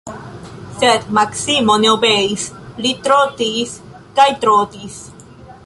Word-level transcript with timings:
Sed 0.77 1.03
Maksimo 1.17 1.75
ne 1.83 1.91
obeis, 1.91 2.45
li 2.87 2.95
trotis 3.09 3.77
kaj 4.21 4.29
trotis. 4.47 5.01